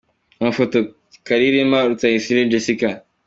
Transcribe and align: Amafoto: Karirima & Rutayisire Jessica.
Amafoto: 0.41 0.77
Karirima 1.25 1.77
& 1.83 1.89
Rutayisire 1.89 2.49
Jessica. 2.51 2.89